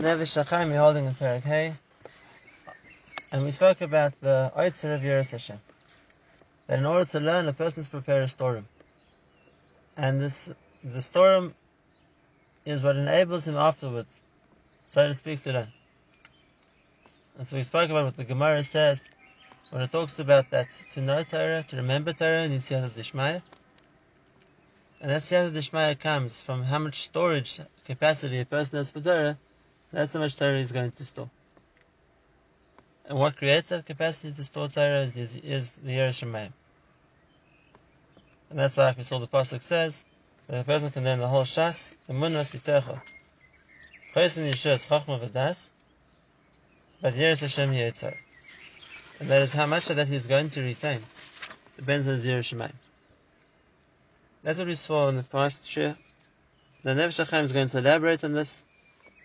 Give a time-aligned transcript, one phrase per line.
[0.00, 1.72] Shachayim, we're holding in Perek Hey,
[3.30, 5.60] and we spoke about the Oitzer of Yeris Hashem.
[6.66, 8.64] That in order to learn, a person is prepared a storum.
[9.96, 10.50] And this,
[10.82, 11.52] the storum
[12.64, 14.20] is what enables him afterwards,
[14.88, 15.72] so to speak, to learn.
[17.38, 19.04] And so we spoke about what the Gemara says
[19.70, 23.42] when it talks about that to know Torah, to remember Torah, needs Siyata Dishmaya.
[25.00, 29.38] And that Siyata Dishmaya comes from how much storage capacity a person has for Torah,
[29.96, 31.30] that's how much Torah is going to store.
[33.06, 36.22] And what creates that capacity to store Torah is, is, is the Yerush.
[36.22, 36.52] And
[38.58, 40.04] that's why, like we saw the Pasuk says,
[40.48, 43.00] that a person can learn the whole Shas, Emunas Yitecha.
[44.14, 45.70] Chaysin Yeshua Chachma V'das,
[47.00, 48.14] but Yerush Hashem Yetzar.
[49.20, 51.00] And that is how much of that he's going to retain.
[51.76, 52.72] Depends on Zir Shemayim.
[54.44, 55.96] That's what we saw in the past year.
[56.82, 58.66] The HaChaim is going to elaborate on this.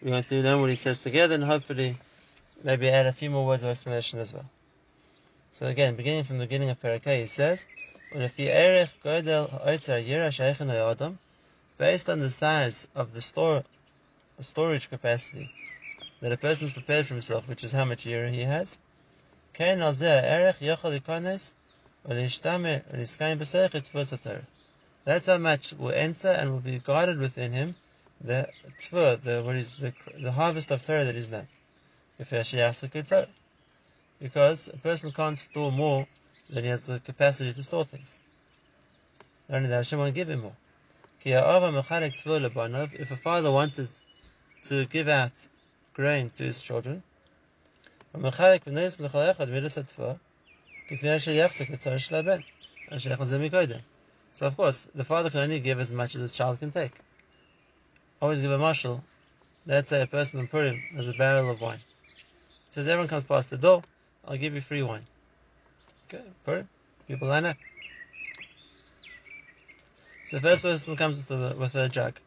[0.02, 1.96] We're going to learn what he says together and hopefully
[2.64, 4.50] maybe add a few more words of explanation as well.
[5.52, 7.68] So again, beginning from the beginning of Parakah, he says,
[11.78, 13.64] based on the size of the store,
[14.40, 15.52] storage capacity
[16.22, 18.80] that a person is prepared for himself, which is how much year he has,
[25.06, 27.76] that's how much will enter and will be guarded within him
[28.22, 31.48] the tvur, the what is the, the harvest of Torah that is that.
[34.20, 36.06] Because a person can't store more
[36.50, 38.20] than he has the capacity to store things.
[39.48, 40.56] Not only that, Hashem won't give him more.
[41.24, 43.90] If a father wanted
[44.64, 45.48] to give out
[45.94, 47.04] grain to his children,
[48.12, 48.20] so
[54.46, 56.94] of course, the father can only give as much as his child can take.
[58.22, 59.02] Always give a mashal.
[59.66, 61.78] Let's say a person in Purim has a barrel of wine.
[61.78, 63.84] He says, everyone comes past the door,
[64.28, 65.06] I'll give you free wine.
[66.08, 66.68] Okay, Purim,
[67.08, 67.58] people line up.
[70.26, 72.20] So the first person comes with a, with a jug.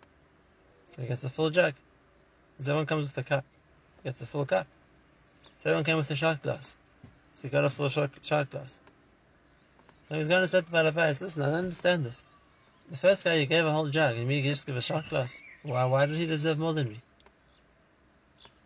[0.89, 1.75] So he gets a full jug.
[2.59, 3.45] The second one comes with a cup.
[4.03, 4.66] Gets a full cup.
[5.61, 6.77] So everyone came with a shot glass.
[7.34, 8.81] So he got a full shot, shot glass.
[10.09, 12.27] So he's going to say to Balabais, listen, I don't understand this.
[12.91, 15.09] The first guy you gave a whole jug, and me you just give a shot
[15.09, 15.41] glass.
[15.62, 17.00] Why, why did he deserve more than me?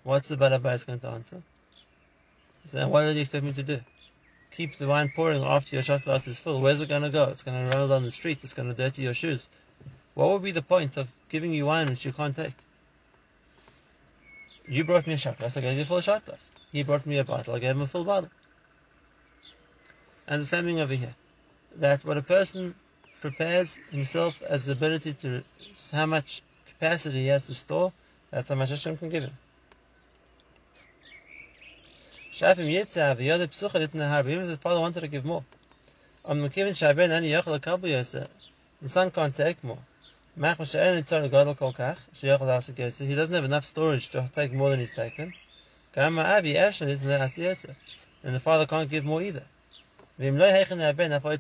[0.02, 1.42] What's the Balabais going to answer?
[2.62, 3.80] He said, what did you expect me to do?
[4.52, 6.60] Keep the wine pouring after your shot glass is full.
[6.60, 7.24] Where's it going to go?
[7.24, 8.42] It's going to roll down the street.
[8.42, 9.48] It's going to dirty your shoes.
[10.14, 12.54] What would be the point of giving you wine which you can't take?
[14.68, 16.50] You brought me a shot glass, I gave you a full shot glass.
[16.72, 18.30] He brought me a bottle, I gave him a full bottle.
[20.26, 21.14] And the same thing over here.
[21.76, 22.74] That what a person
[23.20, 25.44] prepares himself as the ability to,
[25.92, 26.42] how much
[26.78, 27.92] capacity he has to store,
[28.30, 29.32] that's how much Hashem can give him.
[32.32, 35.44] Shafim Yitzah, other Psucha have, even if the father wanted to give more.
[36.24, 38.28] On Mekivin Shaben, Ani Yachal Kabul Yosef,
[38.82, 39.78] the son can't take more.
[40.34, 40.74] He doesn't
[43.34, 45.32] have enough storage to take more than he's taken.
[45.94, 46.18] And
[48.34, 49.44] the father can't give more either.
[50.18, 51.32] And therefore,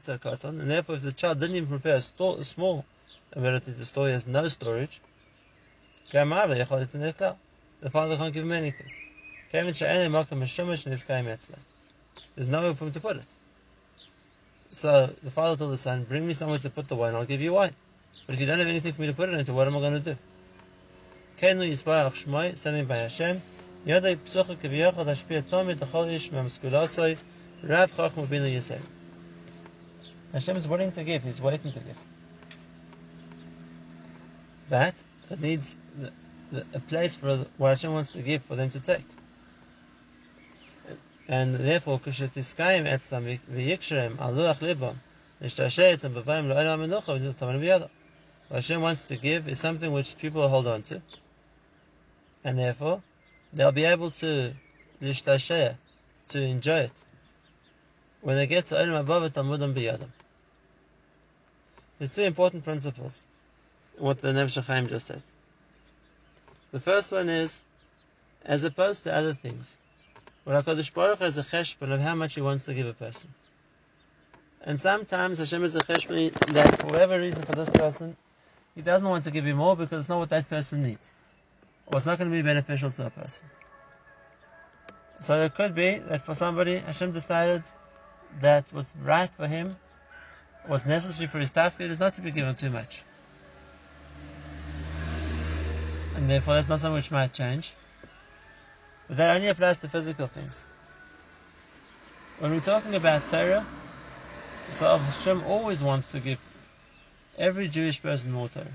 [0.94, 2.86] if the child didn't even prepare a, store, a small
[3.32, 5.02] ability to store, he has no storage.
[6.12, 8.86] The father can't give him anything.
[9.52, 9.82] There's
[12.48, 13.24] nowhere for him to put it.
[14.72, 17.40] So the father told the son, Bring me somewhere to put the wine, I'll give
[17.40, 17.72] you wine.
[18.26, 19.80] But if you don't have anything for me to put it into, what am I
[19.80, 20.16] going to do?
[21.40, 23.40] Kenu Yisbarach Shmoi, sending by Hashem,
[23.86, 27.16] Yodei Psucha Kiviyachal Hashpia Tomi Dechol Ish Memskulasoi,
[27.62, 28.80] Rav Chachmu Binu Yisrael.
[30.32, 31.96] Hashem is willing to give, He's waiting to give.
[34.68, 34.94] But
[35.30, 35.76] it needs
[36.72, 39.04] a place for what Hashem wants to give for them to take.
[41.28, 44.94] And therefore, Kushetiskayim Etzlam V'yiksherem Aluach Libam,
[45.42, 47.90] Nishtashet and Bavayim Lo'elam Menucha V'niltaman V'yadam.
[48.48, 51.02] What Hashem wants to give is something which people hold on to,
[52.44, 53.02] and therefore
[53.52, 54.52] they'll be able to
[55.02, 55.74] lishtasheh,
[56.28, 57.04] to enjoy it
[58.20, 60.08] when they get to Olam Abba Talmudim B'Yadam.
[61.98, 63.20] There's two important principles
[63.98, 65.22] what the Chaim just said.
[66.72, 67.64] The first one is,
[68.44, 69.78] as opposed to other things,
[70.44, 73.32] what HaKadosh Baruch has a cheshbon of how much he wants to give a person.
[74.62, 78.16] And sometimes Hashem is a cheshbon that for whatever reason for this person,
[78.74, 81.12] he doesn't want to give you more because it's not what that person needs.
[81.86, 83.46] Or it's not going to be beneficial to a person.
[85.20, 87.62] So it could be that for somebody, Hashem decided
[88.40, 89.74] that what's right for him,
[90.66, 93.02] what's necessary for his tafkid is not to be given too much.
[96.16, 97.74] And therefore that's not something which might change.
[99.08, 100.66] But that only applies to physical things.
[102.38, 103.66] When we're talking about Torah,
[104.70, 106.38] so Hashem always wants to give
[107.38, 108.66] every Jewish person more Torah.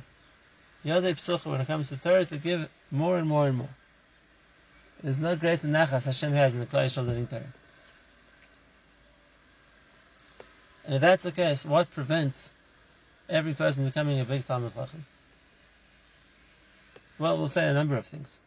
[0.86, 3.70] Yadei Psucha, when it comes to Torah, to give more and more and more.
[5.04, 7.42] There's no greater nachas Hashem has in the Klal Yisrael living Torah.
[10.86, 12.52] And if that's the case, what prevents
[13.30, 15.06] every person becoming a big Talmud Chacham?
[17.22, 18.42] Well, we'll say a number of things.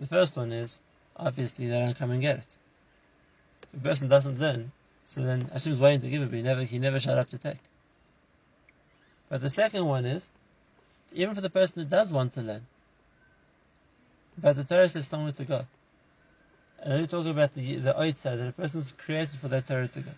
[0.00, 0.80] The first one is,
[1.16, 2.56] obviously, they don't come and get it.
[3.72, 4.72] If a person doesn't learn,
[5.06, 7.38] so then Hashem's waiting to give it, but he never, he never shut up to
[7.38, 7.60] take.
[9.28, 10.32] But the second one is,
[11.12, 12.66] even for the person who does want to learn,
[14.36, 15.64] but the Torah says somewhere to go.
[16.80, 19.68] And then we talk about the the outside that a person is created for that
[19.68, 20.10] Torah to go.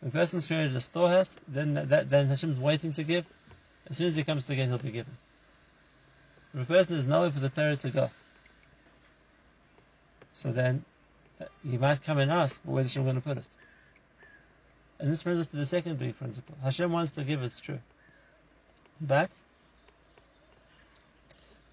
[0.00, 3.24] When a person is created a storehouse, then that then Hashem is waiting to give.
[3.88, 5.16] As soon as he comes to get, he'll be given.
[6.56, 8.10] If a person is nowhere for the Torah to go,
[10.32, 10.86] so then
[11.38, 13.46] uh, he might come and ask, where is Hashem going to put it?
[14.98, 16.56] And this brings us to the second big principle.
[16.62, 17.78] Hashem wants to give, it's true.
[19.02, 19.28] But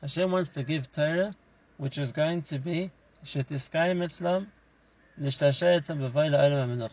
[0.02, 1.34] Hashem wants to give Torah,
[1.78, 2.92] which is going to be
[3.24, 4.48] Shetiskayim Etzlam,
[5.22, 6.90] Nishtashayetam B'vayla Olam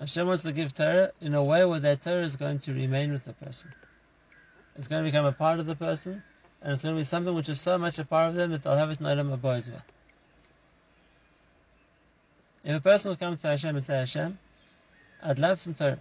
[0.00, 3.12] Hashem wants to give Torah in a way where that Torah is going to remain
[3.12, 3.72] with the person.
[4.78, 6.22] It's going to become a part of the person,
[6.60, 8.62] and it's going to be something which is so much a part of them that
[8.62, 9.82] they'll have it in Olam Haba as well.
[12.64, 14.38] If a person will come to Hashem and say, Hashem,
[15.22, 15.98] I'd love some Torah,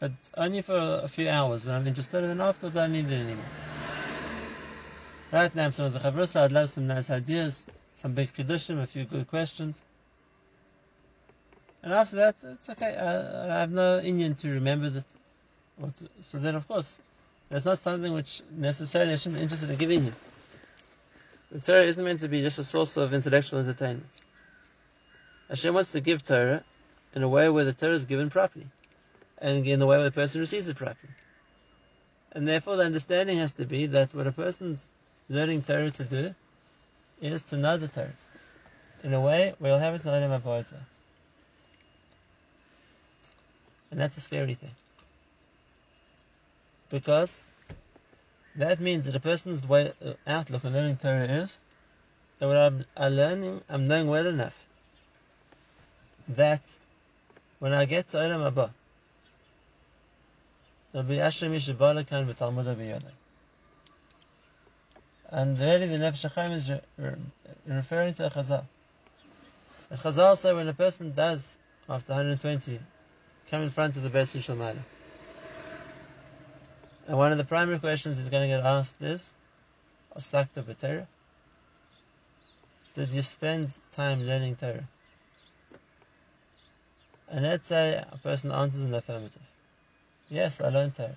[0.00, 3.12] but only for a few hours when I'm interested, and afterwards I don't need it
[3.12, 3.44] anymore.
[5.32, 8.82] Right now, I'm some of the Chavrusa, I'd love some nice ideas, some big chiddushim,
[8.82, 9.84] a few good questions.
[11.82, 12.96] And after that, it's okay.
[12.96, 15.04] I, I have no Indian to remember that.
[15.96, 17.00] To, so then, of course,
[17.50, 20.12] that's not something which necessarily Hashem is interested in giving you.
[21.50, 24.06] The Torah isn't meant to be just a source of intellectual entertainment.
[25.48, 26.62] Hashem wants to give Torah
[27.12, 28.68] in a way where the Torah is given properly,
[29.38, 31.12] and in the way where the person receives it properly.
[32.32, 34.88] And therefore, the understanding has to be that what a person's
[35.28, 36.34] learning Torah to do
[37.20, 38.12] is to know the Torah
[39.02, 40.64] in a way where you'll have it in as well.
[43.90, 44.70] And that's a scary thing.
[46.90, 47.40] Because
[48.56, 51.58] that means that a person's way, uh, outlook on learning Torah is
[52.38, 54.66] that what I'm, I'm learning, I'm knowing well enough
[56.28, 56.80] that
[57.58, 58.70] when I get to Olam Haba,
[60.92, 61.16] there'll be
[62.64, 63.12] Abiyodai.
[65.32, 67.14] And really the Nefesh HaChaim is re- re-
[67.66, 68.64] referring to a Chazal.
[69.92, 71.56] A Chazal say when a person does,
[71.88, 72.80] after 120,
[73.48, 74.78] come in front of the Beis Shalmala,
[77.06, 79.32] and one of the primary questions is going to get asked is,
[80.16, 81.06] Ostakta B'Torah?
[82.94, 84.88] Did you spend time learning Torah?
[87.30, 89.42] And let's say a person answers in the affirmative.
[90.28, 91.16] Yes, I learned Torah.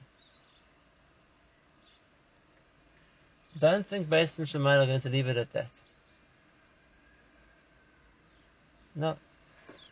[3.60, 5.70] Don't think Beis and Shemaim are going to leave it at that.
[8.96, 9.18] No.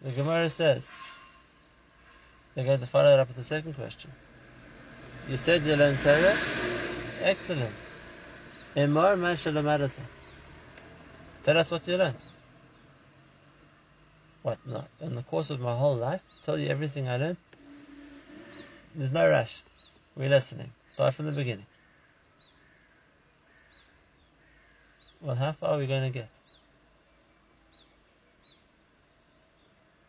[0.01, 0.89] The Gemara says
[2.53, 4.11] they're going to follow it up with the second question.
[5.27, 6.35] You said you learned Torah?
[7.23, 7.73] Excellent.
[8.75, 10.01] Emar Mashalamarata.
[11.43, 12.23] Tell us what you learned.
[14.43, 14.57] What?
[14.65, 14.83] No.
[14.99, 17.37] In the course of my whole life, tell you everything I learned?
[18.95, 19.61] There's no rush.
[20.15, 20.71] We're listening.
[20.93, 21.65] Start from the beginning.
[25.21, 26.29] Well, how far are we going to get?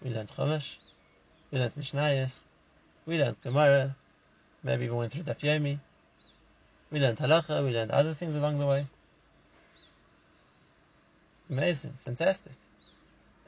[0.03, 0.77] We learned Chumash,
[1.53, 2.43] we learned Mishnayos,
[3.07, 3.95] we learned Gemara,
[4.63, 5.79] maybe we went through Daf Yomi,
[6.91, 8.87] we learned Halacha, we learned other things along the way.
[11.51, 12.53] Amazing, fantastic.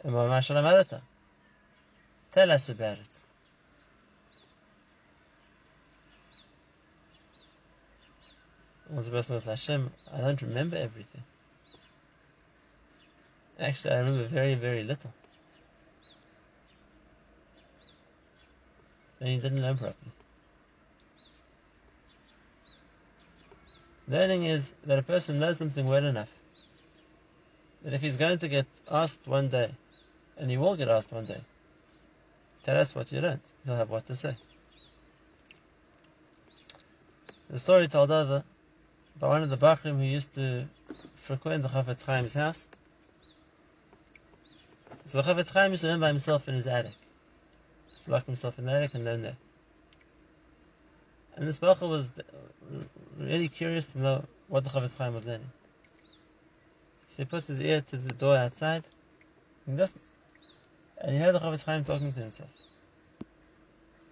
[0.02, 0.14] And.
[2.32, 3.20] Tell us about it.
[8.90, 11.22] Once the person was Hashem, I don't remember everything.
[13.58, 15.12] Actually, I remember very, very little.
[19.20, 20.12] Then he didn't learn properly.
[24.08, 26.32] Learning is that a person knows something well enough
[27.82, 29.70] that if he's going to get asked one day,
[30.38, 31.40] and he will get asked one day,
[32.62, 34.36] tell us what you learned, he'll have what to say.
[37.50, 38.44] The story told over
[39.20, 40.66] by one of the Bachrim who used to
[41.14, 42.68] frequent the Chafetz Chaim's house
[45.06, 46.94] so the Chafetz Chaim used to learn by himself in his attic.
[47.94, 49.36] Just lock himself in the attic and learn there.
[51.36, 52.22] And this Bacha was uh,
[53.18, 55.50] really curious to know what the Chafetz Chaim was learning.
[57.08, 58.84] So he puts his ear to the door outside.
[59.66, 60.00] And doesn't.
[61.00, 62.50] And he heard the Chofetz Chaim talking to himself.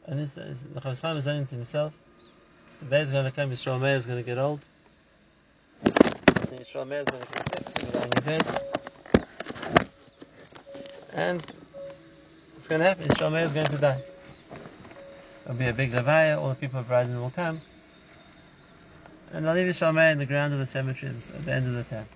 [0.06, 1.94] And this is, the Chofetz Chaim is saying to himself,
[2.70, 4.64] so the day is going to come, Yisrael Meir is going to get old.
[5.84, 5.92] And
[6.60, 8.40] Yisrael Meir is going to get sick, and lying in.
[11.14, 11.46] And
[12.56, 14.02] it's going to happen, Yisrael Meir is going to die.
[15.44, 17.60] There'll be a big levaya, all the people of Brighton will come.
[19.32, 21.72] And they'll leave Yisrael Meir in the ground of the cemetery at the end of
[21.72, 22.06] the town.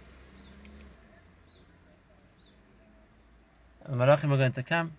[3.84, 4.92] And the Malachim are going to come,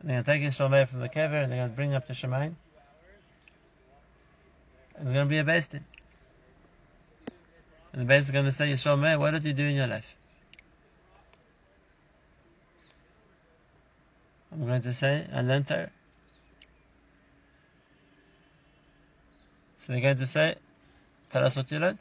[0.00, 2.06] and they're going to take Yisrael from the kever, and they're going to bring up
[2.06, 2.54] to Shemaim.
[4.96, 5.84] And going to be a din.
[7.92, 9.86] And the beis is going to say, Yisrael Meir, what did you do in your
[9.86, 10.14] life?
[14.52, 15.90] I'm going to say, I learned Torah.
[19.88, 20.54] So they're going to say,
[21.30, 21.98] tell us what you learned.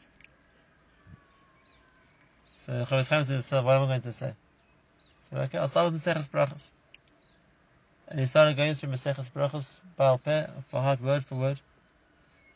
[2.58, 4.34] So Chofetz Chaim says, so what am I going to say?
[5.32, 6.72] So okay, I'll start with Maseches Brachos.
[8.10, 11.62] And he started going through Maseches Brachos, Baal Peh, for heart, word for word,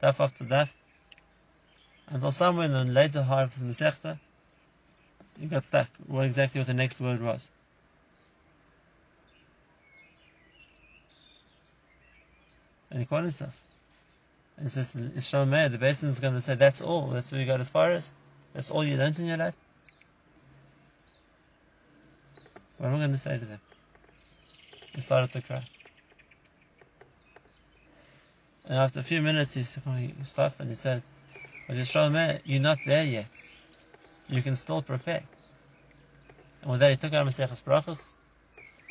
[0.04, 0.70] daf after daf,
[2.10, 4.20] until somewhere in the later half of the Masechta,
[5.40, 7.50] he got stuck, what exactly what the next word was.
[12.90, 13.64] And he caught himself.
[14.62, 17.48] And this Yisrael Meir, the basin is going to say, that's all, that's where you
[17.48, 18.14] got as far as,
[18.54, 19.56] that's all you learned in your life.
[22.78, 23.60] What am I going to say to them?
[24.94, 25.64] He started to cry.
[28.66, 31.02] And after a few minutes, he, stopped and he said,
[31.68, 33.32] But Yisrael Meir, you're not there yet.
[34.30, 35.24] You can still prepare.
[36.62, 38.12] And with that, he took out Maseches Brachos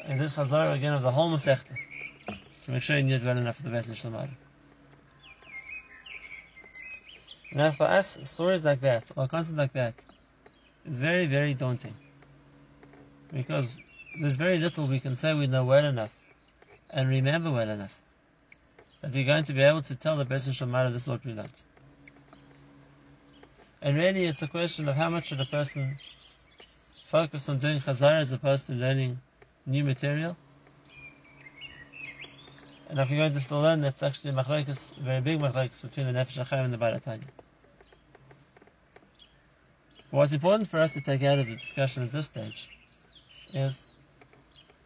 [0.05, 1.77] and did Chazar again of the whole Masechta
[2.65, 4.31] to make sure he knew it well enough for the best Shalom
[7.53, 9.95] Now, for us, stories like that, or concepts like that,
[10.87, 11.95] is very, very daunting.
[13.33, 13.77] Because
[14.15, 16.15] there's very little we can say we know well enough
[16.91, 18.01] and remember well enough
[19.01, 21.33] that we're going to be able to tell the person Shomara this is what we
[21.33, 21.63] learned.
[23.83, 25.97] And really, it's a question of how much should a person
[27.05, 29.19] focus on doing chazara as opposed to learning
[29.67, 30.37] new material.
[32.91, 36.13] And if we're going to still learn, that's actually a very big machlokes between the
[36.13, 37.23] Nefesh HaChaim and the Baal HaTanya.
[40.11, 42.69] What's important for us to take out of the discussion at this stage
[43.55, 43.87] is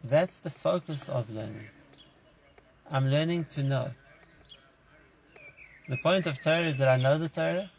[0.03, 1.67] that's the focus of learning.
[2.91, 3.89] I'm learning to know.
[5.87, 7.71] The point of Torah is that I know the Torah,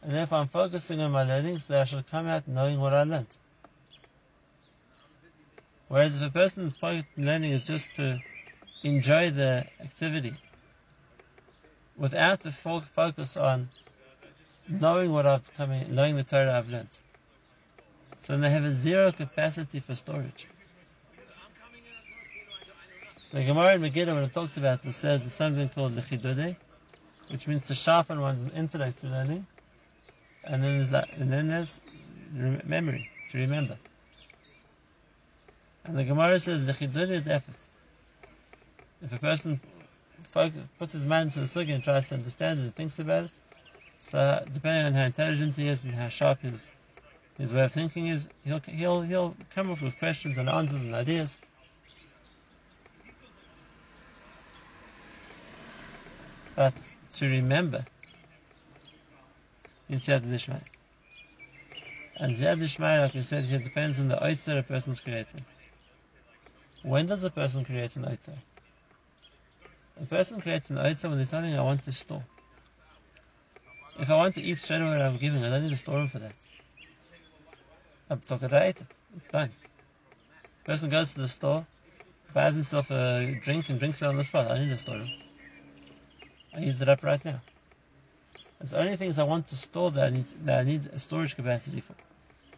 [0.00, 2.94] and therefore I'm focusing on my learning so that I shall come out knowing what
[2.94, 3.36] I learned.
[5.88, 8.22] Whereas if a person's point in learning is just to
[8.86, 10.34] enjoy the activity
[11.96, 13.68] without the full focus on
[14.68, 16.98] knowing what I've come in, knowing the Torah I've learned.
[18.18, 20.46] So they have a zero capacity for storage.
[23.32, 26.56] The Gemara in Megillah, when it talks about this, says there's something called lechidode,
[27.28, 29.46] which means to sharpen one's intellect through learning,
[30.44, 31.80] and then there's like, and then there's
[32.32, 33.76] memory to remember.
[35.84, 37.56] And the Gemara says lechidode is effort.
[39.02, 39.60] If a person
[40.78, 43.38] puts his mind to the sugi and tries to understand it and thinks about it,
[43.98, 46.70] so depending on how intelligent he is and how sharp his
[47.38, 50.94] his way of thinking is, he'll he'll he'll come up with questions and answers and
[50.94, 51.38] ideas.
[56.54, 56.74] But
[57.14, 57.84] to remember,
[59.90, 60.62] it's Yad Lishmai.
[62.16, 65.44] And Yad Lishmai, like we said here, depends on the Oitzer a person's creating.
[66.82, 68.38] When does a person create an Oitzer?
[70.00, 72.24] A person creates an item when there's something I want to store.
[73.98, 75.98] If I want to eat straight away what I'm giving, I don't need to store
[75.98, 76.34] them for that.
[78.10, 78.82] I'm talking about it.
[79.16, 79.50] It's done.
[80.64, 81.66] Person goes to the store,
[82.34, 84.50] buys himself a drink and drinks it on the spot.
[84.50, 85.08] I need a store it.
[86.54, 87.40] I use it up right now.
[88.60, 90.98] It's the only things I want to store that I need that I need a
[90.98, 91.94] storage capacity for.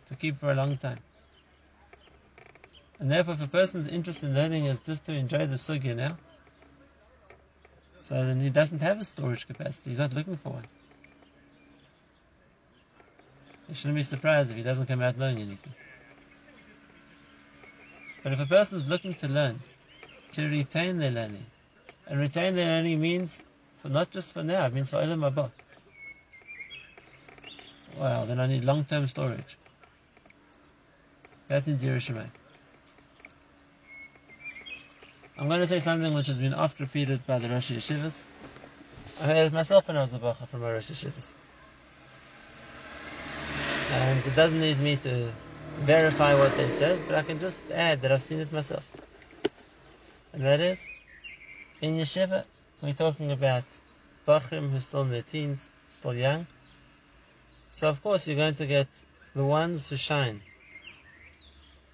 [0.07, 0.99] To keep for a long time.
[2.99, 6.17] And therefore if a person's interest in learning is just to enjoy the sugya now,
[7.99, 10.69] so then he doesn't have a storage capacity, he's not looking for one.
[13.69, 15.75] You shouldn't be surprised if he doesn't come out knowing anything.
[18.23, 19.61] But if a person is looking to learn,
[20.33, 21.45] to retain their learning,
[22.07, 23.45] and retain their learning means
[23.79, 25.51] for not just for now, it means for Olam Haba.
[27.99, 29.59] Wow, then I need long-term storage.
[31.49, 32.31] That needs Yiras Shamayim.
[35.39, 38.25] I'm going to say something which has been oft repeated by the Rosh Yeshivas.
[39.21, 41.31] I heard it myself when I was a bacha from a Rosh Yeshivas.
[43.93, 45.33] And it doesn't need me to
[45.79, 48.85] verify what they said, but I can just add that I've seen it myself.
[50.33, 50.91] And that is,
[51.81, 52.45] in yeshiva,
[52.83, 53.63] we're talking about
[54.27, 56.49] bachrim who's still in their teens, still young.
[57.71, 58.89] So of course you're going to get
[59.37, 60.41] the ones who shine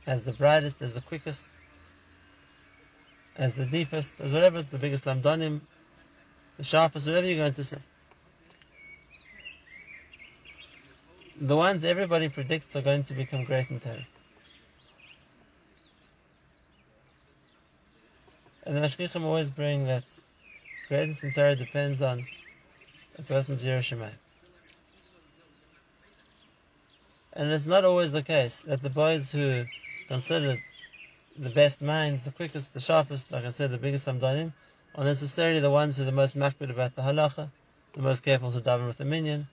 [0.07, 1.47] as the brightest, as the quickest,
[3.37, 5.61] as the deepest, as whatever is the biggest lamdonim,
[6.57, 7.79] the sharpest, whatever you're going to say.
[11.41, 14.07] The ones everybody predicts are going to become great in Torah.
[18.65, 20.05] And the Mashgichim always bring that
[20.89, 22.25] greatness in Torah depends on
[23.19, 24.13] a person's Yiras Shamayim.
[27.33, 29.67] And it's not always the case that the boys who
[30.07, 30.61] considered
[31.37, 34.53] the best minds, the quickest, the sharpest, like I said, the biggest Hamdanim,
[34.95, 37.51] are necessarily the ones who are the most makbid about the halacha,
[37.95, 39.47] the most careful to daven with the minyan,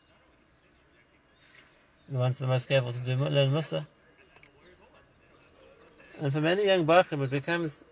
[2.09, 3.87] the ones who are the most careful to do learn musa.
[6.19, 7.83] And for many young bachim, it becomes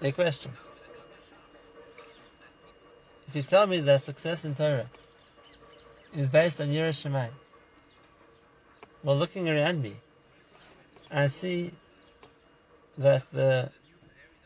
[0.00, 0.52] a question.
[3.28, 4.88] If you tell me that success in Torah
[6.14, 7.30] is based on Yiras Shamayim,
[9.02, 9.96] well, looking around me,
[11.12, 11.70] I see
[12.98, 13.70] that the,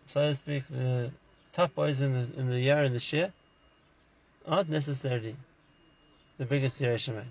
[0.08, 1.10] so to speak, the
[1.52, 3.32] top boys in the in the year in the share
[4.46, 5.36] aren't necessarily
[6.38, 7.24] the biggest Shamayim.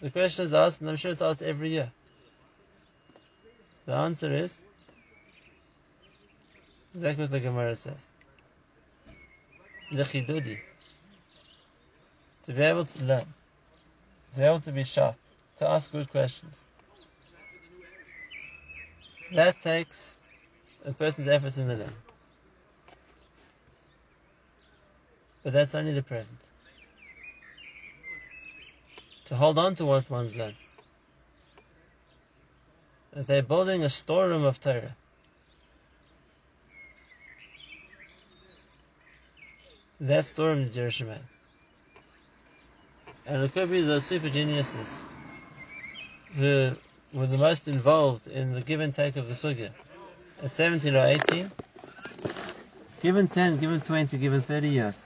[0.00, 1.90] The question is asked, and I'm sure it's asked every year.
[3.86, 4.62] The answer is
[6.94, 8.08] Exactly what the Gemara says.
[12.44, 13.26] To be able to learn.
[14.30, 15.19] To be able to be sharp.
[15.60, 16.64] To ask good questions.
[19.30, 20.16] That takes
[20.86, 21.92] a person's effort in the learn.
[25.42, 26.38] But that's only the present.
[29.26, 30.54] To hold on to what one's learned.
[33.12, 34.96] They're building a storeroom of Torah
[40.00, 41.18] that story in Jerusalem.
[43.26, 44.98] And it could be the super geniuses
[46.36, 46.72] who
[47.12, 49.70] were the most involved in the give and take of the sugya
[50.42, 51.50] at 17 or 18,
[53.02, 55.04] given 10, given 20, given 30 years.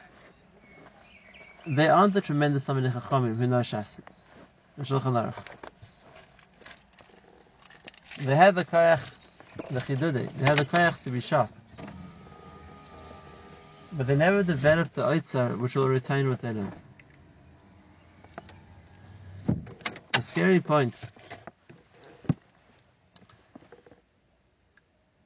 [1.66, 4.00] They aren't the tremendous Talmidei Chachamim who know Shas,
[4.80, 5.34] Shulchan Aruch.
[8.26, 9.14] They had the koyach,
[9.70, 11.50] the chidudi, they had the koyach to be sharp
[13.96, 16.80] but they never developed the Eitzar which will retain what they learned.
[20.12, 21.01] The scary point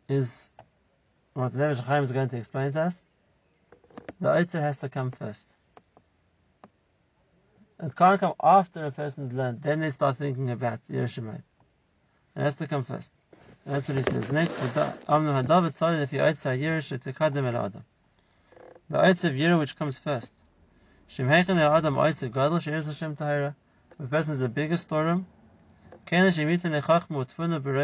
[0.06, 0.50] is
[1.32, 3.02] what the Nefesh HaChaim is going to explain to us.
[4.20, 5.48] The Eitzar has to come first.
[7.82, 11.42] It can't come after a person's learned, then they start thinking about Yiras Shamayim.
[12.36, 13.14] It has to come first.
[13.64, 14.30] And that's what he says.
[14.30, 14.92] Next, the
[18.92, 20.34] Eitz of Yira which comes first.
[21.06, 23.54] Shem Heichen Adam Eitz of Gadol She'ez Hashem Tahira.
[24.00, 24.88] A person is the biggest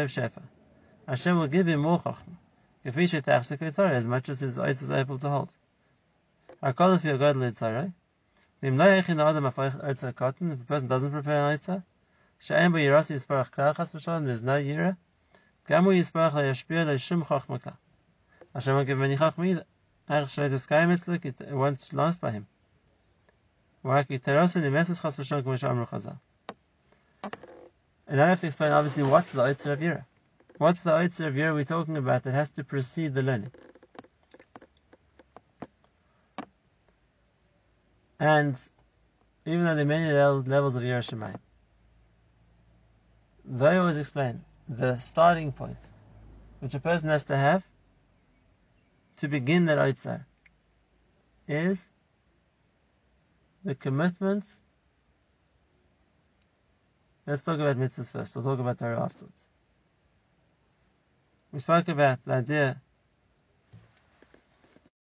[0.07, 0.43] Shefa.
[1.05, 2.37] Hashem will give him more Chachma.
[2.85, 5.53] As much as his eyes is able to hold.
[6.63, 7.09] If a person
[10.87, 11.83] doesn't prepare an Eitz,
[12.39, 14.95] She'en Bo Yirasi Yisparach Klal Chas V'Shalom, there's no Yira.
[15.67, 17.75] Gamu Yisparach La Yashpia La Yishum Chachma Klal.
[18.53, 19.65] Hashem will give many Chachma either.
[21.41, 22.47] it won't last by him.
[23.85, 23.97] And I
[28.29, 30.05] have to explain obviously what's the Oitzer of Yira.
[30.57, 33.51] What's the Oitzer of Yira we're talking about that has to precede the learning?
[38.19, 38.59] And
[39.45, 41.37] even though there are many levels of Yira Shemayim,
[43.45, 45.77] they always explain the starting point
[46.59, 47.63] which a person has to have
[49.17, 50.25] to begin that Eitzar
[51.47, 51.87] is
[53.65, 54.59] the commitments.
[57.25, 58.35] Let's talk about mitzvahs first.
[58.35, 59.45] We'll talk about Torah afterwards.
[61.51, 62.81] We spoke about the idea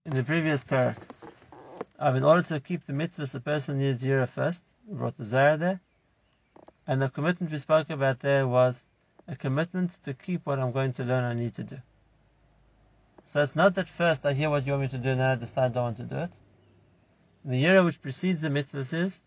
[0.04, 0.96] in the previous parak
[1.98, 4.64] of in order to keep the mitzvahs, a person needs Yira first.
[4.86, 5.80] We brought the Zara there.
[6.86, 8.86] And the commitment we spoke about there was
[9.28, 11.76] a commitment to keep what I'm going to learn I need to do.
[13.26, 15.30] So it's not that first I hear what you want me to do and then
[15.30, 16.30] I decide I don't want to do it.
[17.44, 19.22] The year which precedes the mitzvah is,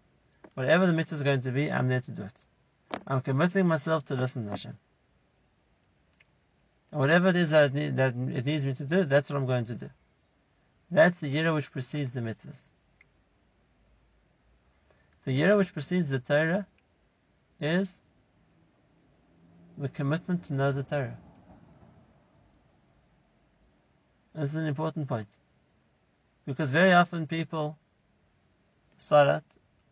[0.53, 2.45] whatever the mitzvah is going to be, I'm there to do it.
[3.07, 4.77] I'm committing myself to listen to Hashem.
[6.91, 9.37] And whatever it is that it, need, that it needs me to do, that's what
[9.37, 9.89] I'm going to do.
[10.89, 12.67] That's the year which precedes the mitzvahs.
[15.23, 16.67] The year which precedes the Torah
[17.61, 17.99] is
[19.77, 21.17] the commitment to know the Torah.
[24.35, 25.27] This is an important point.
[26.45, 27.77] Because very often people
[29.11, 29.43] out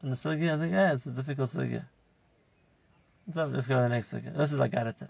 [0.04, 1.86] on the sugya and think, yeah, it's a difficult sugya.
[3.34, 4.36] So let's go to the next sugya.
[4.36, 5.08] This is like Garata.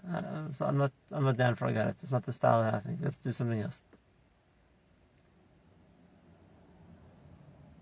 [0.60, 2.02] I'm not, I'm not down for a Garata.
[2.02, 2.98] It's not the style I think.
[3.02, 3.82] Let's do something else.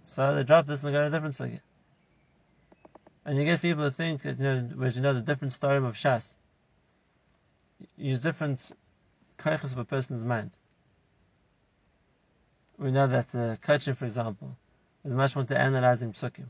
[0.06, 1.60] So they drop this and they go to a different sugya.
[3.24, 5.76] And you get people to think that, you know, whereas you know the different story
[5.76, 6.34] of Shas,
[7.96, 8.72] use different
[9.38, 10.50] koiches of a person's mind.
[12.78, 14.56] We know that uh, coaching, for example,
[15.08, 16.48] is much more to analyzing psukim.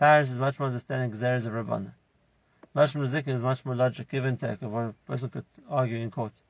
[0.00, 1.92] Tarish is much more understanding Xeris of Rabbana.
[2.76, 5.96] Lashon Rizikin is much more logic, give and take of what a person could argue
[5.96, 6.40] in court.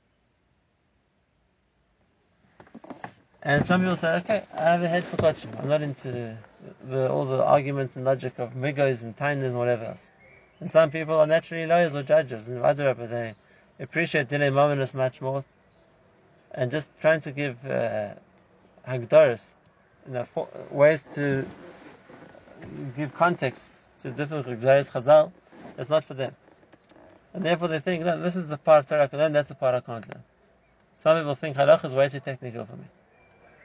[3.43, 5.51] And some people say, okay, I have a head for coaching.
[5.59, 6.37] I'm not into
[6.87, 10.11] the, all the arguments and logic of migos and tainas and whatever else.
[10.61, 13.35] And some people are naturally lawyers or judges, and other but they
[13.81, 15.45] appreciate dinner mominus much more.
[16.51, 18.15] And just trying to give uh,
[20.09, 21.47] you know, for, ways to
[22.97, 25.33] give context to different Gzaris Chazal,
[25.77, 26.35] it's not for them.
[27.35, 29.55] And therefore they think, no, this is the part of I can learn, that's the
[29.55, 30.23] part I can't learn.
[30.97, 32.85] Some people think halach is way too technical for me.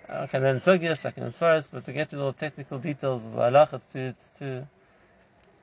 [0.10, 3.26] I can learn sugyas, I can learn svaras, but to get to the technical details
[3.26, 4.68] of halach, it's too, it's too,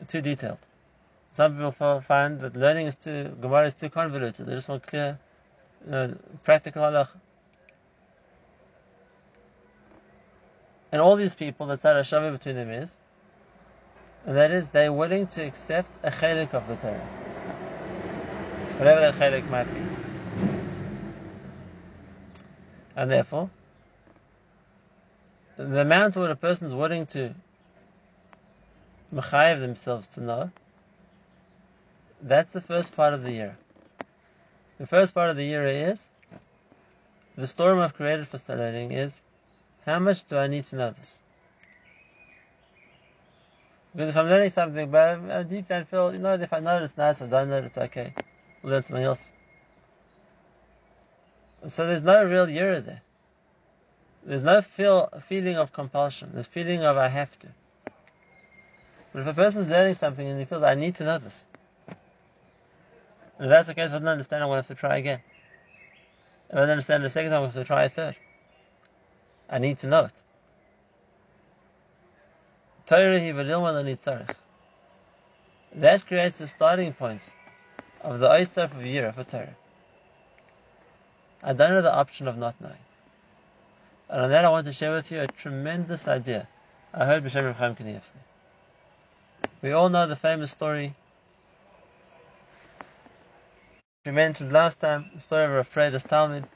[0.08, 0.58] too detailed.
[1.32, 4.46] Some people find that learning is too, Gemara is too convoluted.
[4.46, 5.18] They just want clear,
[5.84, 7.08] you know, practical halach.
[10.92, 12.96] And all these people, the tzara shava between them is,
[14.26, 17.06] and that is they're willing to accept a chelik of the Torah.
[18.78, 19.80] Whatever that chelik might be.
[22.96, 23.50] And therefore,
[25.56, 27.34] the amount of what a person is willing to
[29.14, 30.50] mechayev themselves to know,
[32.22, 33.56] that's the first part of the year.
[34.78, 36.08] The first part of the year is,
[37.36, 39.20] the storm I've created for learning is,
[39.90, 41.20] how much do I need to know this?
[43.94, 46.76] Because if I'm learning something, but I'm deep down feel, you know, if I know
[46.76, 48.14] it, it's nice, if I don't know it, it's okay.
[48.62, 49.32] We'll learn something else.
[51.66, 53.02] So there's no real yira there.
[54.24, 56.30] There's no feel, feeling of compulsion.
[56.32, 57.48] There's feeling of I have to.
[59.12, 61.44] But if a person's learning something and he feels I need to know this,
[63.40, 65.20] if that's the case, if I don't understand, I'm going to have to try again.
[66.50, 68.16] If I don't understand the second time, I'm going to have to try a third.
[69.50, 70.22] I need to know it.
[75.74, 77.34] That creates the starting point
[78.00, 79.56] of the Eitzar of year for Torah.
[81.42, 82.74] I don't have the option of not knowing.
[84.08, 86.48] And on that I want to share with you a tremendous idea
[86.92, 88.18] I heard B'Shem Rav Chaim Kanievsky.
[89.62, 90.94] We all know the famous story
[94.04, 96.46] we mentioned last time, the story of Rav Preida's Talmud,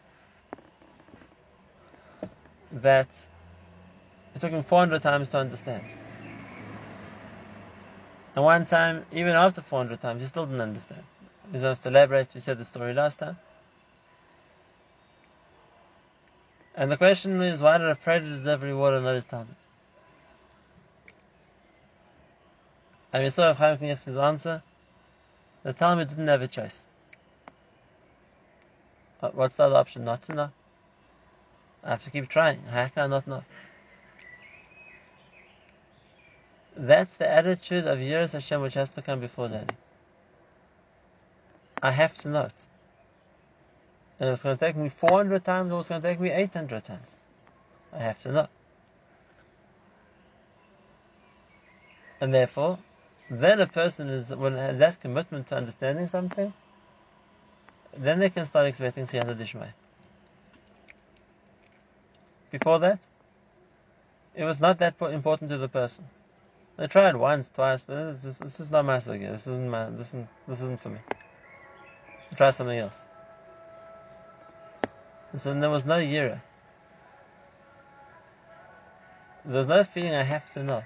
[2.74, 3.08] that
[4.34, 5.84] it took him 400 times to understand.
[8.34, 11.02] And one time, even after 400 times, he still didn't understand.
[11.52, 13.38] We don't have to elaborate, we said the story last time.
[16.74, 19.26] And the question is, why did a predator deserve reward and not his?
[23.12, 24.62] And we saw Chaim Kanievsky's answer.
[25.62, 26.84] The Talmud didn't have a choice.
[29.20, 30.04] What's the other option?
[30.04, 30.50] Not to know.
[31.84, 32.62] I have to keep trying.
[32.70, 33.44] How can I not know?
[36.76, 39.76] That's the attitude of Yiras Hashem which has to come before learning.
[41.82, 42.66] I have to know it.
[44.18, 46.84] And it's going to take me 400 times or it's going to take me 800
[46.84, 47.14] times.
[47.92, 48.48] I have to know.
[52.20, 52.78] And therefore,
[53.30, 56.52] then a person is, when has that commitment to understanding something,
[57.96, 59.68] then they can start expecting Siyata Dishmai.
[62.54, 63.00] Before that,
[64.36, 66.04] it was not that important to the person.
[66.76, 69.28] They tried once, twice, but this is, this is not my sugi.
[69.28, 71.00] This isn't my, this isn't, this isn't for me.
[72.36, 72.96] Try something else.
[75.36, 76.42] So then there was no yira.
[79.44, 80.84] There's no feeling I have to know.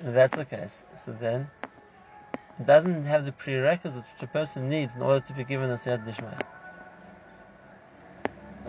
[0.00, 1.48] That's the case, so then
[2.58, 5.76] it doesn't have the prerequisites which a person needs in order to be given a
[5.76, 6.55] Dishmaya.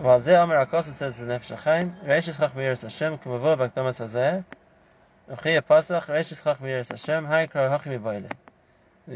[0.00, 4.44] While Zeh Akosu says in Nefesh Miras Hashem, Hazeh,
[6.60, 7.48] Miras Hashem, Hai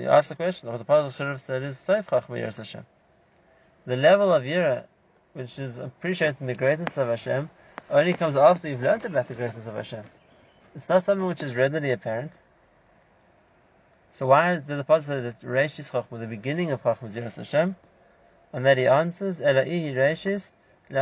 [0.08, 2.84] ask the question, the Pasach should have said is Seif Chach Hashem.
[3.86, 4.86] The level of Yira,
[5.34, 7.48] which is appreciating the greatness of Hashem,
[7.88, 10.02] only comes after you've learned about the greatness of Hashem.
[10.74, 12.42] It's not something which is readily apparent.
[14.10, 17.76] So why did the Pasuk say that Reishis Chachma, the beginning of Chachma Ziras Hashem,
[18.52, 20.50] and that he answers, Ela'ihi Reishis,
[20.94, 21.00] It's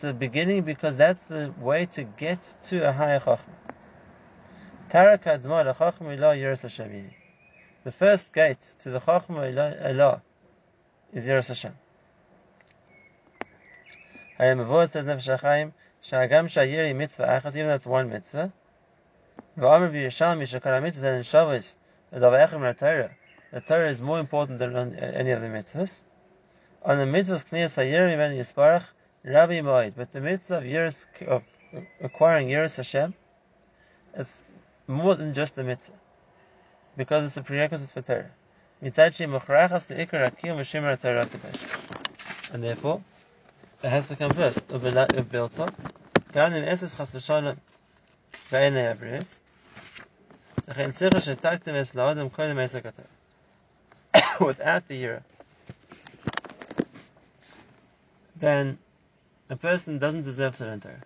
[0.00, 3.38] the beginning because that's the way to get to a higher Chachma.
[7.84, 10.22] The first gate to the Chachma Ilah
[11.12, 11.76] is Yiras Hashem.
[14.40, 15.72] Avod says Nefesh HaChaim,
[16.02, 18.52] Shagam Shayiri Mitzvah Achas, even that's one mitzvah.
[19.56, 21.24] V'amr v'yishalmi shakara mitzvah and.
[23.52, 26.00] The Torah is more important than any of the mitzvahs
[26.83, 28.83] On the mitzvahs Kniyas Hayiri Ben Yisparach,
[29.23, 31.43] Rabbi Moed, but the mitzvah of, years, of
[32.01, 33.13] acquiring Yeris Hashem,
[34.15, 34.43] is
[34.87, 35.93] more than just a mitzvah,
[36.95, 38.31] because it's a prerequisite for Torah.
[38.81, 41.27] Mitzachi Mochrachas the Ikar Akim V'Shimra Torah
[42.53, 43.03] And therefore,
[43.83, 44.71] it has to come first.
[44.71, 45.73] Of Bilta,
[46.33, 47.55] גם אם אסס חס ושלום
[48.51, 49.41] ואין להבריס,
[50.67, 52.83] לכן צריך שתקתם אס לאדם קודם עסק
[54.39, 55.21] Without the year,
[58.44, 58.78] Then
[59.48, 61.00] a person doesn't deserve to enter.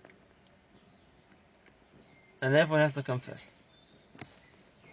[2.42, 3.50] And therefore has to come first.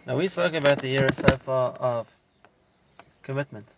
[0.06, 2.08] Now we spoke about the era so far of
[3.22, 3.74] commitment.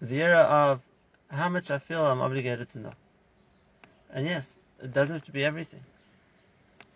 [0.00, 0.82] The era of
[1.30, 2.92] how much I feel I'm obligated to know.
[4.12, 5.84] And yes, it doesn't have to be everything.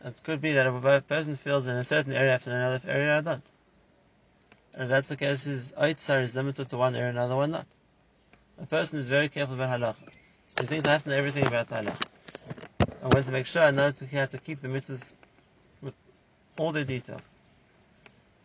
[0.05, 3.19] It could be that if a person feels in a certain area after another area
[3.19, 3.51] I don't.
[4.75, 7.53] And if that's the case, his Aitzar is limited to one area, and another one
[7.53, 7.67] not.
[8.61, 10.09] A person is very careful about halacha.
[10.49, 12.03] So he thinks I have to know everything about halacha.
[13.03, 15.15] I want to make sure I know to, how to keep the mitzvahs
[15.83, 15.95] with
[16.59, 17.29] all the details.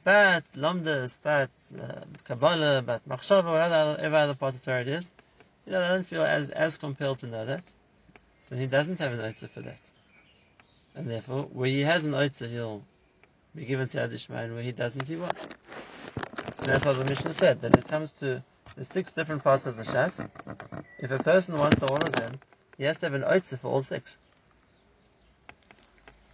[0.04, 5.12] But Lamdas, but uh, Kabbalah, but Machshava, whatever other part of Torah it is,
[5.66, 7.64] you know, I don't feel as, as compelled to know that.
[8.42, 9.80] So he doesn't have an Oitza for that.
[10.96, 12.84] And therefore, where he has an Oitza, he'll
[13.56, 15.56] be given to Adishma, and where he doesn't, he won't.
[16.58, 18.44] And that's what the Mishnah said, that it comes to
[18.76, 20.30] the six different parts of the Shas.
[21.00, 22.40] If a person wants to of them,
[22.78, 24.18] he has to have an Oitza for all six.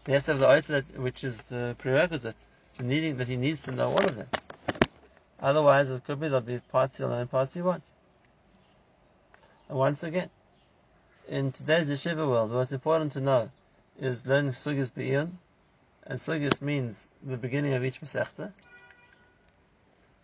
[0.05, 3.63] He has to have the that, which is the prerequisite to needing, that he needs
[3.63, 4.27] to know all of them.
[5.39, 7.91] Otherwise, it could be there'll be parts he'll know parts he won't.
[9.69, 10.29] And once again,
[11.27, 13.51] in today's yeshiva world, what's important to know
[13.99, 15.29] is learning sugis be'iyun,
[16.03, 18.53] and sugis means the beginning of each masechta.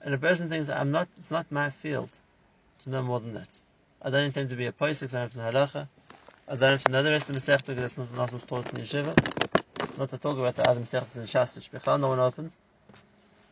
[0.04, 2.20] And a person thinks, I'm not, it's not my field
[2.80, 3.62] to know more than that.
[4.02, 5.88] I don't intend to be a poisik, I don't have to halacha.
[6.50, 8.44] I don't have to know the rest of the masechta because that's not, not what's
[8.44, 9.98] taught in yeshiva.
[9.98, 12.60] Not to talk about the other masechtas in Shas, which Bechal no one opens.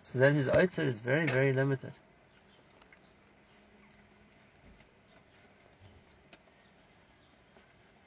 [0.04, 1.94] So then his oitzer is very, very limited.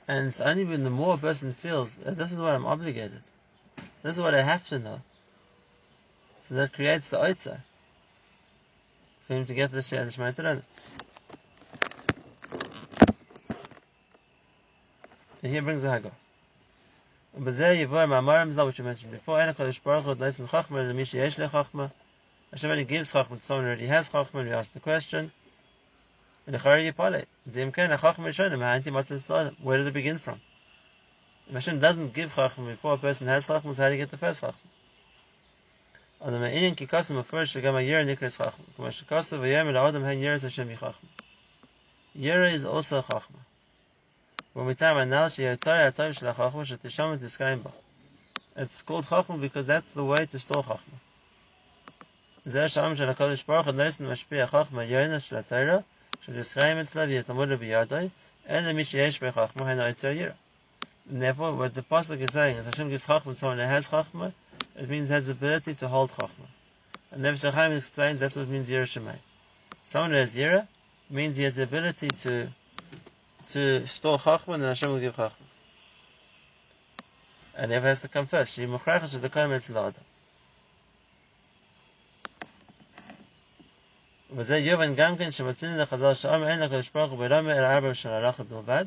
[0.07, 3.22] And it's only when the more a person feels, uh, this is what I'm obligated.
[4.02, 5.00] This is what I have to know.
[6.42, 7.62] So that creates the oitzer
[9.27, 10.65] for him to get the uh, this mountain on it.
[15.43, 16.13] And here brings the Haggah.
[17.37, 20.49] But Yivor you were, Mamarim, which you mentioned before, and Kodesh Baruch Hu, Leis and
[20.49, 21.91] Chachma, and Mishi Yesh Le Chachma.
[22.53, 25.33] Hashem only gives Chachma to someone who already has Chachma, and we ask the question,
[26.47, 30.41] and the Chari Yipale, Zimken, HaChachma Yishonim, Ha'anti Matzah Salam, where did it begin from?
[31.49, 34.11] If Hashem doesn't give Chachma before a person has Chachma, so how do you get
[34.11, 34.55] the first Chachma?
[36.24, 38.65] On the Me'inin ki kasim afresh shagam ayir nikres chachma.
[38.76, 41.10] Kama shekasav ayir mil adam hen yiras Hashem yichachma.
[42.17, 43.39] Yira is also chachma.
[44.56, 47.69] ומיטעם הנ"ל שיוצר הטוב של החוכמה שתשם ותזכאים בה.
[48.56, 50.98] It's called chachma because that's the way to store chachma.
[52.45, 55.78] זה השם של הקדוש ברוך הוא נעשן משפיע חוכמה יוינה של התורה
[56.22, 58.10] שתזכאים אצלה ויתמוד בידוי,
[58.50, 60.32] אלא מי שיש בחוכמה הן היצר ירא.
[61.12, 64.32] Therefore, what the Pasuk is saying is Hashem gives Chachma to someone who has Chachma,
[64.76, 66.48] it means has the ability to hold Chachma.
[67.12, 69.15] And Nefesh HaChaim explains that's what it means Yira Shemai.
[69.86, 70.67] Someone who has Yira
[71.10, 72.48] means he has the ability to
[73.48, 75.32] to store Chachma and Hashem will give Chachma.
[77.56, 78.54] And therefore has to come first.
[78.54, 80.04] She Muchracha Shadakam Etzel Adam.
[84.32, 88.10] וזה יובן גם כן שמצינו לחז"ל שאומר אין לקדוש ברוך הוא ברמה אלא ארבע של
[88.10, 88.86] הלכה בלבד.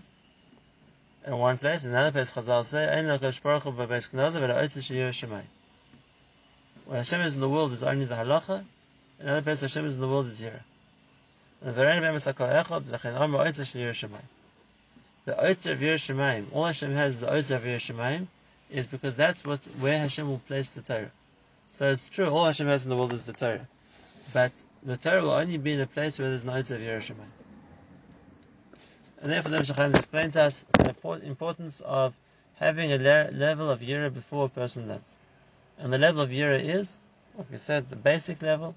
[1.24, 4.52] In one place, in another place, Chazal say, אין לקדוש ברוך הוא בבייס כנוזה ולא
[4.52, 5.55] עצה שיהיה שמיים.
[6.87, 8.63] where Hashem is in the world, is only the halacha.
[9.19, 10.63] In other places, Hashem is in the world is here.
[11.61, 12.13] The Oitzer
[15.73, 18.27] of Yiras Shamayim, all Hashem has the Oitzer of Yiras Shamayim,
[18.71, 21.11] is because that's what where Hashem will place the Torah.
[21.73, 23.67] So it's true, all Hashem has in the world is the Torah.
[24.33, 27.11] But the Torah will only be in a place where there's no Oitzer of Yiras
[27.11, 27.33] Shamayim.
[29.21, 32.13] And therefore, the Mishnah explained to us the importance of
[32.55, 35.17] having a level of Yerah before a person learns.
[35.79, 36.99] And the level of Yira is,
[37.37, 38.75] like we said, the basic level,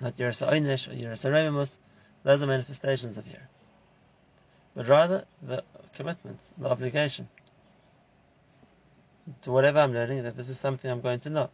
[0.00, 1.78] not Yira Sa'oinish or Yira Saremus,
[2.24, 3.46] those are manifestations of Yira.
[4.74, 5.62] But rather, the
[5.94, 7.28] commitment, the obligation
[9.42, 11.50] to whatever I'm learning, that this is something I'm going to know.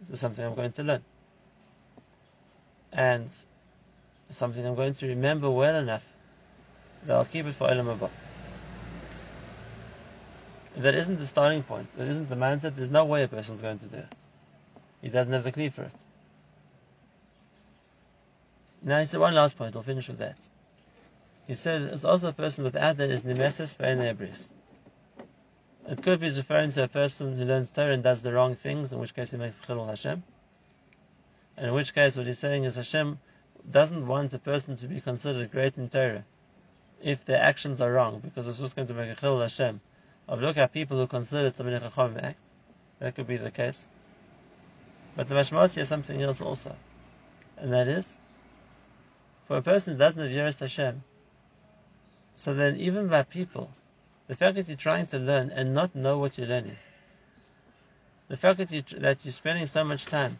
[0.00, 1.02] This is something I'm going to learn.
[2.92, 3.30] And
[4.30, 6.04] something I'm going to remember well enough
[7.06, 8.10] that I'll keep it for Olam Haba.
[10.78, 13.80] That isn't the starting point, that isn't the mindset, there's no way a person's going
[13.80, 14.14] to do it.
[15.02, 15.94] He doesn't have the kli for it.
[18.80, 20.38] Now he said one last point, I'll finish with that.
[21.48, 24.50] He said it's also a person without that is nemesis bris.
[25.88, 28.92] It could be referring to a person who learns Torah and does the wrong things,
[28.92, 30.22] in which case he makes chilul Hashem.
[31.56, 33.18] And in which case what he's saying is Hashem
[33.68, 36.24] doesn't want a person to be considered great in Torah
[37.02, 39.80] if their actions are wrong, because it's just going to make a chilul Hashem
[40.28, 42.38] of look at people who consider the Talmidei Chacham act.
[43.00, 43.88] That could be the case.
[45.16, 46.76] But the Mashmos is something else also.
[47.56, 48.14] And that is,
[49.46, 51.02] for a person who doesn't have Yiras Hashem,
[52.36, 53.70] so then even by people,
[54.28, 56.76] the fact that you're trying to learn and not know what you're learning,
[58.28, 60.38] the fact that, you, that you're spending so much time,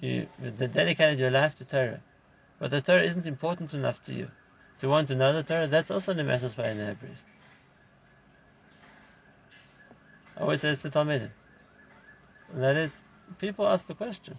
[0.00, 0.26] you
[0.58, 2.00] dedicated your life to Torah,
[2.58, 4.30] but the Torah isn't important enough to you
[4.78, 7.26] to want to know the Torah, that's also the message by an priest.
[10.23, 11.30] I always say this to Talmidim.
[12.52, 13.00] And that is,
[13.38, 14.38] people ask the question.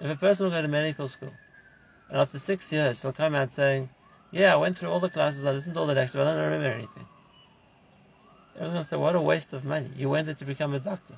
[0.00, 1.32] If a person will go to medical school,
[2.08, 3.88] and after six years he'll come out saying,
[4.30, 6.42] yeah, I went through all the classes, I listened to all the lectures, I don't
[6.42, 7.06] remember anything.
[8.54, 9.88] Everyone's going to say, what a waste of money.
[9.96, 11.14] You went there to become a doctor.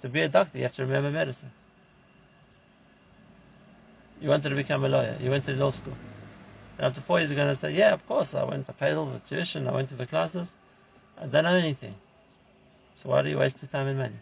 [0.00, 1.50] To be a doctor, you have to remember medicine.
[4.20, 5.16] You wanted to become a lawyer.
[5.20, 5.96] You went to law school.
[6.78, 8.94] And after four years, you're going to say, yeah, of course, I went, to paid
[8.94, 10.52] all the tuition, I went to the classes.
[11.18, 11.94] I don't know anything.
[12.96, 14.16] So why do you waste your time and money?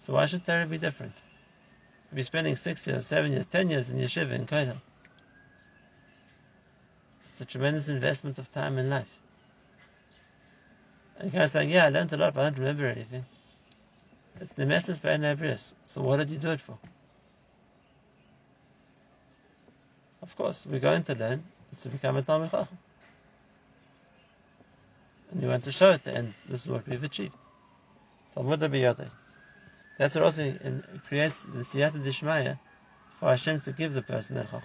[0.00, 1.14] So why should Torah be different?
[2.10, 4.80] If you're spending six years, seven years, ten years in yeshiva in Kohen,
[7.30, 9.08] it's a tremendous investment of time and life.
[11.18, 13.24] And you're kind of saying, yeah, I learned a lot, but I don't remember anything.
[14.40, 15.72] It's the message by Nebris.
[15.86, 16.78] So what did you do it for?
[20.22, 21.42] Of course, we're going to learn.
[21.72, 22.78] It's to become a Talmid Chacham.
[25.30, 27.34] And you want to show at the end, this is what we've achieved.
[28.34, 28.60] Talmud.
[29.98, 30.52] That's what also
[31.06, 32.58] creates the siyata dishmaya
[33.18, 34.62] for Hashem to give the person that Chacham.